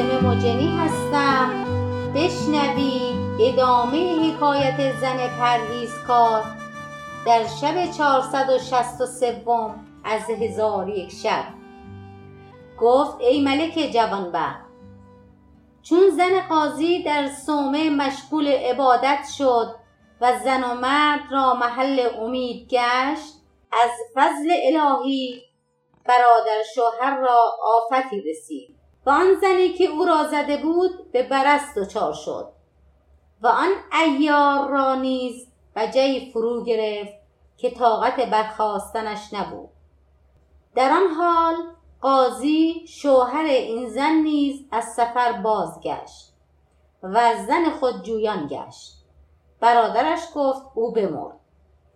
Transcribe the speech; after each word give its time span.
فاطمه 0.00 0.20
مجنی 0.20 0.78
هستم. 0.78 1.64
بشنوید 2.14 3.40
ادامه 3.40 4.32
حکایت 4.32 5.00
زن 5.00 5.28
پرهیزکار 5.38 6.44
در 7.26 7.46
شب 7.46 7.90
چهارصد 7.90 8.50
و 8.50 8.58
شست 8.58 9.00
و 9.00 9.06
سوم 9.06 9.86
از 10.04 10.22
هزار 10.30 10.88
یک 10.88 11.12
شب. 11.12 11.44
گفت 12.80 13.20
ای 13.20 13.44
ملک 13.44 13.90
جوانبخت 13.94 14.70
چون 15.82 16.10
زن 16.10 16.40
قاضی 16.48 17.02
در 17.02 17.28
صومعه 17.46 17.90
مشغول 17.90 18.48
عبادت 18.48 19.24
شد 19.38 19.74
و 20.20 20.38
زن 20.44 20.64
و 20.64 20.74
مرد 20.74 21.32
را 21.32 21.54
محل 21.54 22.08
امید 22.18 22.68
گشت 22.68 23.34
از 23.72 23.90
فضل 24.14 24.52
الهی 24.64 25.42
برادر 26.04 26.62
شوهر 26.74 27.20
را 27.20 27.52
آفتی 27.62 28.20
رسید. 28.20 28.79
و 29.10 29.12
آن 29.12 29.34
زنی 29.40 29.68
که 29.68 29.84
او 29.84 30.04
را 30.04 30.28
زده 30.30 30.56
بود 30.56 31.12
به 31.12 31.22
برست 31.22 31.78
دچار 31.78 32.12
شد 32.12 32.48
و 33.42 33.46
آن 33.46 33.70
ایار 33.92 34.68
را 34.68 34.94
نیز 34.94 35.46
بجی 35.76 36.30
فرو 36.32 36.64
گرفت 36.64 37.12
که 37.56 37.70
طاقت 37.70 38.20
برخواستنش 38.20 39.34
نبود. 39.34 39.68
در 40.74 40.90
آن 40.90 41.14
حال 41.14 41.54
قاضی 42.00 42.86
شوهر 42.88 43.44
این 43.44 43.88
زن 43.88 44.12
نیز 44.12 44.66
از 44.70 44.84
سفر 44.84 45.32
بازگشت 45.32 46.32
و 47.02 47.34
زن 47.46 47.70
خود 47.70 48.02
جویان 48.02 48.46
گشت. 48.46 48.92
برادرش 49.60 50.20
گفت 50.34 50.62
او 50.74 50.92
بمرد. 50.92 51.40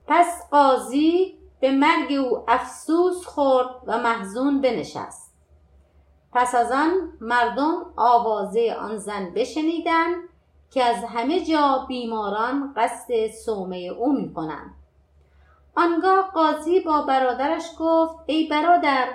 پس 0.07 0.51
قاضی 0.51 1.39
به 1.61 1.71
مرگ 1.71 2.13
او 2.13 2.45
افسوس 2.49 3.27
خورد 3.27 3.71
و 3.87 3.99
محزون 3.99 4.61
بنشست. 4.61 5.24
پس 6.35 6.55
از 6.55 6.73
آن 6.73 6.91
مردم 7.21 7.87
آوازه 7.97 8.77
آن 8.81 8.97
زن 8.97 9.31
بشنیدند 9.35 10.17
که 10.71 10.85
از 10.85 11.05
همه 11.05 11.45
جا 11.45 11.85
بیماران 11.89 12.75
قصد 12.77 13.31
صومه 13.45 13.77
او 13.77 14.13
می 14.13 14.35
کنند 14.35 14.75
آنگاه 15.77 16.31
قاضی 16.35 16.81
با 16.81 17.03
برادرش 17.03 17.71
گفت 17.79 18.17
ای 18.27 18.49
برادر 18.49 19.09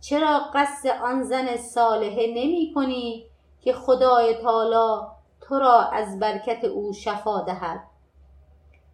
چرا 0.00 0.40
قصد 0.54 0.88
آن 0.88 1.22
زن 1.22 1.56
صالحه 1.56 2.26
نمی 2.26 2.72
کنی 2.74 3.26
که 3.60 3.72
خدای 3.72 4.34
تعالی 4.34 5.06
تو 5.40 5.58
را 5.58 5.82
از 5.82 6.18
برکت 6.18 6.64
او 6.64 6.92
شفا 6.92 7.40
دهد؟ 7.40 7.80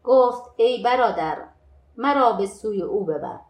گفت 0.04 0.42
ای 0.56 0.82
برادر 0.82 1.38
مرا 1.96 2.32
به 2.32 2.46
سوی 2.46 2.82
او 2.82 3.04
ببر. 3.04 3.40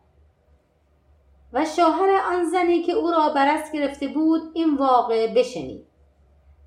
و 1.54 1.64
شوهر 1.64 2.20
آن 2.32 2.44
زنی 2.44 2.82
که 2.82 2.92
او 2.92 3.10
را 3.10 3.28
برست 3.28 3.72
گرفته 3.72 4.08
بود 4.08 4.50
این 4.54 4.76
واقعه 4.76 5.34
بشنید 5.34 5.86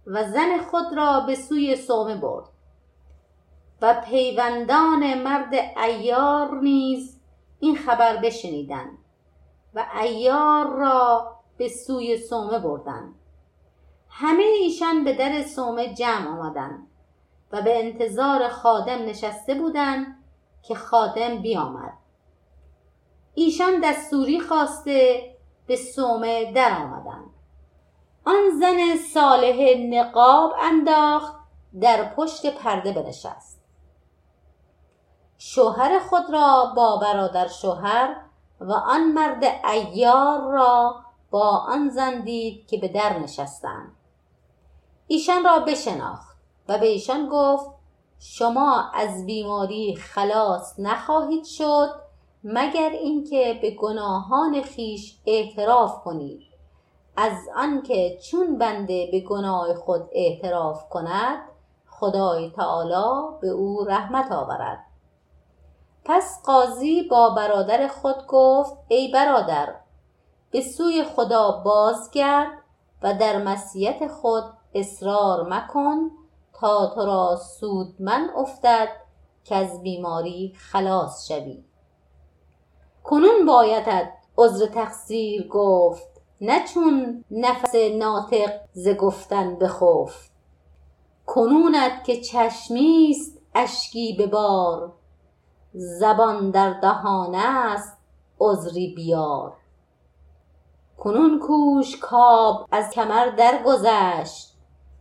و 0.07 0.23
زن 0.23 0.57
خود 0.57 0.93
را 0.93 1.19
به 1.19 1.35
سوی 1.35 1.75
صومه 1.75 2.16
برد 2.16 2.45
و 3.81 4.02
پیوندان 4.05 5.21
مرد 5.21 5.53
ایار 5.77 6.59
نیز 6.61 7.19
این 7.59 7.75
خبر 7.75 8.17
بشنیدند 8.17 8.97
و 9.73 9.85
ایار 10.02 10.67
را 10.67 11.35
به 11.58 11.69
سوی 11.69 12.17
صومه 12.17 12.59
بردند. 12.59 13.15
همه 14.09 14.43
ایشان 14.43 15.03
به 15.03 15.13
در 15.13 15.43
صومه 15.43 15.93
جمع 15.93 16.27
آمدند 16.27 16.88
و 17.52 17.61
به 17.61 17.85
انتظار 17.85 18.49
خادم 18.49 19.05
نشسته 19.05 19.54
بودند 19.54 20.23
که 20.64 20.75
خادم 20.75 21.42
بیامد. 21.42 21.93
ایشان 23.39 23.81
دستوری 23.83 24.42
خواسته 24.42 25.31
به 25.67 25.75
صومه 25.75 26.52
در 26.52 26.81
آمدند 26.81 27.30
آن 28.25 28.59
زن 28.59 28.98
صالح 29.14 29.77
نقاب 29.77 30.53
انداخت 30.61 31.33
در 31.81 32.14
پشت 32.15 32.55
پرده 32.55 32.92
بنشست. 32.92 33.61
شوهر 35.37 35.99
خود 35.99 36.30
را 36.30 36.73
با 36.75 36.98
برادر 36.98 37.48
شوهر 37.48 38.15
و 38.59 38.73
آن 38.73 39.11
مرد 39.11 39.43
ایار 39.43 40.42
را 40.42 40.95
با 41.31 41.49
آن 41.49 41.89
زن 41.89 42.21
دید 42.21 42.67
که 42.67 42.77
به 42.77 42.87
در 42.87 43.19
نشستند. 43.19 43.95
ایشان 45.08 45.43
را 45.43 45.59
بشناخت 45.59 46.37
و 46.67 46.77
به 46.77 46.86
ایشان 46.86 47.30
گفت 47.31 47.69
شما 48.19 48.92
از 48.93 49.25
بیماری 49.25 49.95
خلاص 49.95 50.80
نخواهید 50.80 51.45
شد 51.45 52.06
مگر 52.49 52.89
اینکه 52.89 53.59
به 53.61 53.71
گناهان 53.71 54.61
خیش 54.61 55.17
اعتراف 55.25 56.03
کنید 56.03 56.41
از 57.17 57.33
آنکه 57.55 58.19
چون 58.21 58.58
بنده 58.58 59.09
به 59.11 59.19
گناه 59.19 59.73
خود 59.73 60.09
اعتراف 60.11 60.89
کند 60.89 61.39
خدای 61.89 62.49
تعالی 62.49 63.37
به 63.41 63.47
او 63.47 63.83
رحمت 63.83 64.31
آورد. 64.31 64.86
پس 66.05 66.41
قاضی 66.45 67.03
با 67.03 67.30
برادر 67.30 67.87
خود 67.87 68.27
گفت 68.27 68.77
ای 68.87 69.11
برادر 69.11 69.75
به 70.52 70.61
سوی 70.61 71.03
خدا 71.03 71.52
بازگرد 71.52 72.52
و 73.02 73.13
در 73.13 73.43
مسیت 73.43 74.07
خود 74.07 74.43
اصرار 74.73 75.47
مکن 75.49 76.11
تا 76.53 76.91
تو 76.95 77.05
را 77.05 77.36
سودمند 77.36 78.30
افتد 78.37 78.87
که 79.43 79.55
از 79.55 79.81
بیماری 79.81 80.53
خلاص 80.57 81.27
شوی. 81.27 81.63
کنون 83.07 83.45
بایدت 83.45 84.09
عذر 84.37 84.65
تقصیر 84.65 85.47
گفت 85.47 86.07
نه 86.41 86.65
چون 86.67 87.23
نفس 87.31 87.75
ناطق 87.75 88.59
ز 88.73 88.89
گفتن 88.89 89.55
بخفت. 89.55 90.31
کنونت 91.25 92.03
که 92.03 92.21
چشمی 92.21 93.15
است 93.15 93.41
اشکی 93.55 94.15
به 94.17 94.27
بار 94.27 94.93
زبان 95.73 96.51
در 96.51 96.79
دهان 96.79 97.35
است 97.35 97.97
عذری 98.39 98.93
بیار. 98.95 99.53
کنون 100.97 101.39
کوش 101.39 101.99
کآب 101.99 102.67
از 102.71 102.89
کمر 102.89 103.29
درگذشت 103.29 104.57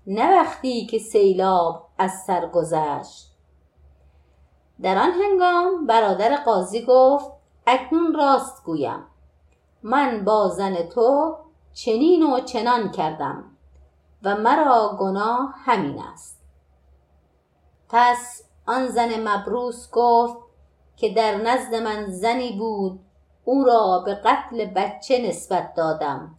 نه 0.07 0.41
وقتی 0.41 0.87
که 0.87 0.99
سیلاب 0.99 1.89
از 1.99 2.13
سر 2.27 2.47
گذشت. 2.49 3.33
در 4.83 4.99
آن 4.99 5.11
هنگام 5.11 5.87
برادر 5.87 6.37
قاضی 6.37 6.85
گفت 6.89 7.36
اکنون 7.67 8.15
راست 8.15 8.65
گویم. 8.65 9.05
من 9.83 10.25
با 10.25 10.49
زن 10.49 10.83
تو 10.83 11.37
چنین 11.73 12.23
و 12.23 12.41
چنان 12.41 12.91
کردم 12.91 13.45
و 14.23 14.37
مرا 14.37 14.97
گناه 15.01 15.55
همین 15.65 16.03
است. 16.03 16.41
پس 17.89 18.43
آن 18.67 18.89
زن 18.89 19.29
مبروس 19.29 19.91
گفت 19.93 20.37
که 20.97 21.15
در 21.15 21.35
نزد 21.35 21.75
من 21.75 22.11
زنی 22.11 22.59
بود 22.59 23.01
او 23.45 23.65
را 23.65 24.03
به 24.05 24.15
قتل 24.15 24.65
بچه 24.65 25.29
نسبت 25.29 25.75
دادم 25.75 26.35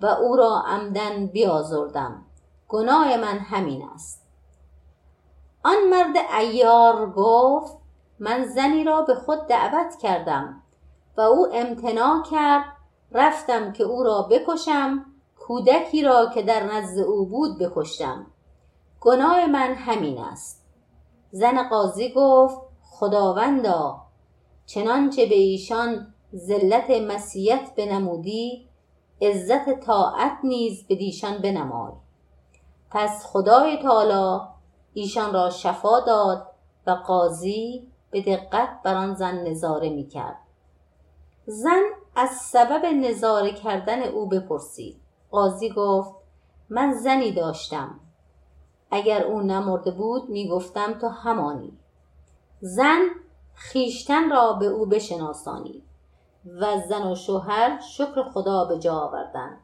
و 0.00 0.06
او 0.06 0.36
را 0.36 0.62
عمدا 0.66 1.26
بیازردم. 1.32 2.22
گناه 2.68 3.16
من 3.16 3.38
همین 3.38 3.88
است. 3.94 4.26
آن 5.62 5.76
مرد 5.90 6.16
ایار 6.38 7.10
گفت 7.10 7.85
من 8.18 8.44
زنی 8.44 8.84
را 8.84 9.02
به 9.02 9.14
خود 9.14 9.46
دعوت 9.46 9.98
کردم 10.02 10.62
و 11.16 11.20
او 11.20 11.46
امتناع 11.52 12.22
کرد 12.30 12.64
رفتم 13.12 13.72
که 13.72 13.84
او 13.84 14.02
را 14.02 14.22
بکشم 14.22 15.04
کودکی 15.38 16.02
را 16.02 16.30
که 16.34 16.42
در 16.42 16.62
نزد 16.62 16.98
او 16.98 17.26
بود 17.26 17.58
بکشتم. 17.58 18.26
گناه 19.00 19.46
من 19.46 19.74
همین 19.74 20.18
است. 20.18 20.66
زن 21.30 21.68
قاضی 21.68 22.12
گفت 22.16 22.60
خداوندا 22.82 24.02
چنانچه 24.66 25.26
به 25.26 25.34
ایشان 25.34 26.14
ذلت 26.34 26.90
مسیت 26.90 27.74
بنمودی 27.76 28.68
عزت 29.22 29.80
طاعت 29.80 30.38
نیز 30.44 30.86
بدیشان 30.88 31.38
بنمای. 31.38 31.92
پس 32.90 33.26
خدای 33.26 33.82
تعالی 33.82 34.40
ایشان 34.94 35.34
را 35.34 35.50
شفا 35.50 36.00
داد 36.00 36.46
و 36.86 36.90
قاضی 36.90 37.88
به 38.16 38.36
دقت 38.36 38.82
بر 38.82 38.94
آن 38.94 39.14
زن 39.14 39.34
نظاره 39.34 39.88
می 39.88 40.06
کرد. 40.06 40.36
زن 41.46 41.82
از 42.16 42.30
سبب 42.30 42.84
نظاره 42.84 43.52
کردن 43.52 44.02
او 44.02 44.28
بپرسید. 44.28 44.96
قاضی 45.30 45.70
گفت 45.70 46.14
من 46.68 46.92
زنی 46.92 47.32
داشتم. 47.32 48.00
اگر 48.90 49.22
او 49.22 49.40
نمرده 49.40 49.90
بود 49.90 50.28
می‌گفتم 50.28 50.92
تو 50.92 51.08
همانی. 51.08 51.78
زن 52.60 53.00
خویشتن 53.72 54.30
را 54.30 54.52
به 54.52 54.66
او 54.66 54.86
بشناسانید 54.86 55.82
و 56.60 56.80
زن 56.88 57.12
و 57.12 57.14
شوهر 57.14 57.80
شکر 57.80 58.22
خدا 58.22 58.64
به 58.64 58.78
جا 58.78 58.94
آوردند 58.94 59.60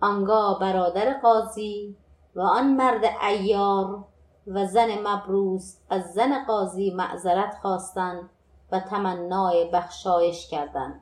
آنگاه 0.00 0.60
برادر 0.60 1.20
قاضی 1.20 1.96
و 2.34 2.40
آن 2.40 2.74
مرد 2.74 3.04
ایار 3.22 4.04
و 4.46 4.66
زن 4.66 5.08
مبروس 5.08 5.76
از 5.90 6.12
زن 6.12 6.44
قاضی 6.44 6.90
معذرت 6.90 7.58
خواستند 7.62 8.30
و 8.72 8.80
تمنای 8.80 9.70
بخشایش 9.70 10.50
کردند. 10.50 11.00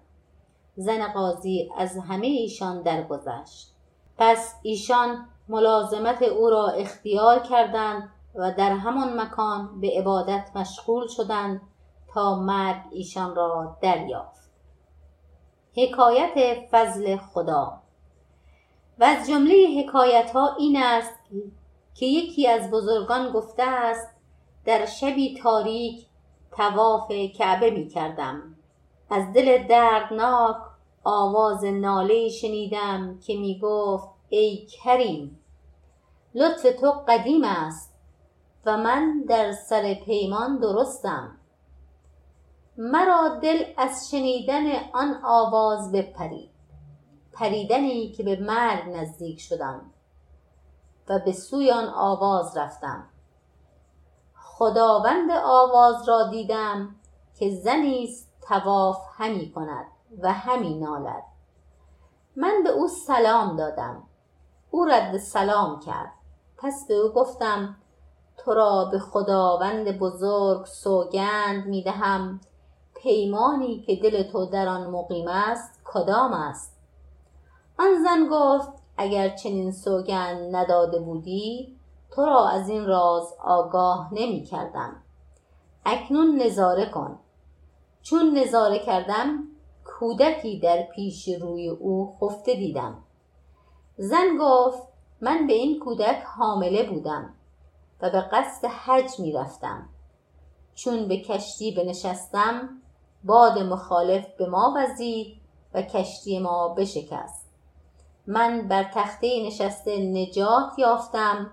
زن 0.77 1.13
قاضی 1.13 1.71
از 1.77 1.99
همه 1.99 2.27
ایشان 2.27 2.83
درگذشت. 2.83 3.75
پس 4.19 4.55
ایشان 4.63 5.27
ملازمت 5.49 6.23
او 6.23 6.51
را 6.51 6.67
اختیار 6.67 7.39
کردند 7.39 8.11
و 8.35 8.53
در 8.53 8.73
همان 8.73 9.21
مکان 9.21 9.81
به 9.81 9.91
عبادت 9.99 10.51
مشغول 10.55 11.07
شدند 11.09 11.61
تا 12.15 12.35
مرگ 12.35 12.83
ایشان 12.91 13.35
را 13.35 13.77
دریافت. 13.81 14.51
حکایت 15.77 16.59
فضل 16.71 17.17
خدا. 17.17 17.81
و 18.99 19.05
از 19.05 19.29
جمله 19.29 19.83
حکایت 19.83 20.31
ها 20.31 20.57
این 20.59 20.77
است 20.77 21.15
که 21.95 22.07
یکی 22.07 22.49
از 22.49 22.71
بزرگان 22.71 23.33
گفته 23.33 23.63
است 23.63 24.09
در 24.65 24.87
شبی 24.87 25.39
تاریک 25.43 26.07
تواف 26.57 27.13
کعبه 27.39 27.71
می 27.71 27.89
کردم. 27.89 28.43
از 29.11 29.33
دل 29.33 29.67
دردناک 29.67 30.57
آواز 31.05 31.65
ناله 31.65 32.29
شنیدم 32.29 33.19
که 33.27 33.37
می 33.37 33.59
گفت 33.63 34.09
ای 34.29 34.67
کریم 34.67 35.41
لطف 36.35 36.81
تو 36.81 36.93
قدیم 37.09 37.45
است 37.45 37.95
و 38.67 38.77
من 38.77 39.25
در 39.29 39.53
سر 39.53 39.95
پیمان 39.95 40.59
درستم. 40.59 41.37
مرا 42.77 43.39
دل 43.43 43.65
از 43.77 44.11
شنیدن 44.11 44.65
آن 44.93 45.21
آواز 45.25 45.93
بپرید. 45.93 46.51
پریدنی 47.33 48.13
که 48.13 48.23
به 48.23 48.41
مرگ 48.41 48.89
نزدیک 48.89 49.41
شدم. 49.41 49.94
و 51.09 51.19
به 51.19 51.33
سوی 51.33 51.71
آن 51.71 51.89
آواز 51.89 52.57
رفتم. 52.57 53.05
خداوند 54.35 55.31
آواز 55.45 56.09
را 56.09 56.29
دیدم 56.31 56.95
که 57.39 57.51
زنی 57.51 58.05
است 58.05 58.33
طواف 58.41 58.99
همی 59.17 59.53
کند 59.53 59.87
و 60.23 60.33
همی 60.33 60.79
نالد. 60.79 61.23
من 62.37 62.63
به 62.65 62.71
او 62.71 62.89
سلام 62.89 63.57
دادم. 63.57 64.03
او 64.71 64.85
رد 64.85 65.19
سلام 65.19 65.81
کرد. 65.81 66.13
پس 66.59 66.87
به 66.89 66.95
او 66.95 67.09
گفتم 67.09 67.77
تو 68.37 68.55
را 68.55 68.85
به 68.85 68.99
خداوند 68.99 69.99
بزرگ 69.99 70.67
سوگند 70.67 71.67
می 71.67 71.83
دهم. 71.83 72.41
پیمانی 72.95 73.83
که 73.87 73.97
دل 73.97 74.23
تو 74.23 74.47
در 74.47 74.69
آن 74.69 74.91
مقیم 74.91 75.29
است 75.29 75.81
کدام 75.85 76.33
است؟ 76.33 76.77
آن 77.79 78.03
زن 78.05 78.29
گفت 78.31 78.84
اگر 78.97 79.29
چنین 79.29 79.73
سوگند 79.73 80.57
نداده 80.57 80.99
بودی 80.99 81.77
تو 82.11 82.25
را 82.25 82.49
از 82.49 82.69
این 82.69 82.87
راز 82.87 83.35
آگاه 83.45 84.09
نمی 84.13 84.43
کردم. 84.43 84.97
اکنون 85.87 86.43
نظاره 86.43 86.87
کن. 86.87 87.19
چون 88.03 88.39
نظاره 88.39 88.79
کردم 88.79 89.45
کودکی 89.85 90.59
در 90.59 90.83
پیش 90.83 91.29
روی 91.29 91.69
او 91.69 92.17
خفته 92.21 92.55
دیدم. 92.55 93.03
زن 93.97 94.39
گفت 94.41 94.83
من 95.21 95.47
به 95.47 95.53
این 95.53 95.79
کودک 95.79 96.23
حامله 96.37 96.91
بودم 96.91 97.35
و 98.01 98.11
به 98.11 98.21
قصد 98.21 98.69
حج 98.69 99.21
می 99.21 99.33
رفتم. 99.33 99.89
چون 100.75 101.09
به 101.09 101.17
کشتی 101.17 101.73
بنشستم 101.73 102.69
باد 103.25 103.59
مخالف 103.59 104.27
به 104.39 104.47
ما 104.47 104.75
وزید 104.77 105.37
و 105.75 105.83
کشتی 105.83 106.39
ما 106.39 106.69
بشکست. 106.69 107.44
من 108.27 108.69
بر 108.69 108.85
تخته 108.95 109.47
نشسته 109.47 109.99
نجات 109.99 110.79
یافتم 110.79 111.51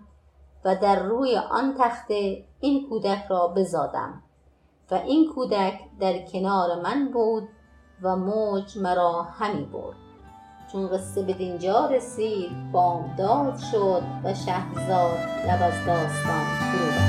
و 0.65 0.75
در 0.75 1.03
روی 1.03 1.37
آن 1.37 1.75
تخته 1.79 2.45
این 2.59 2.89
کودک 2.89 3.25
را 3.29 3.47
بزادم 3.47 4.23
و 4.91 4.95
این 4.95 5.33
کودک 5.35 5.79
در 5.99 6.25
کنار 6.25 6.81
من 6.81 7.11
بود 7.13 7.49
و 8.01 8.15
موج 8.15 8.77
مرا 8.77 9.23
همی 9.23 9.65
برد. 9.65 9.95
چون 10.71 10.87
قصه 10.87 11.21
به 11.21 11.33
دینجا 11.33 11.85
رسید 11.85 12.71
بامداد 12.71 13.57
شد 13.71 14.03
و 14.23 14.33
شهرزاد 14.33 15.17
لب 15.47 15.61
از 15.61 15.85
داستان 15.85 16.45
فرو 16.45 17.00